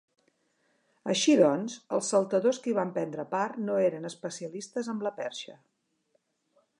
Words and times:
Així 1.13 1.35
doncs, 1.41 1.75
els 1.97 2.09
saltadors 2.13 2.61
que 2.63 2.71
hi 2.71 2.73
van 2.79 2.95
prendre 2.97 3.27
part 3.35 3.61
no 3.67 3.77
eren 3.89 4.11
especialistes 4.13 4.93
amb 4.95 5.09
la 5.09 5.13
perxa. 5.23 5.59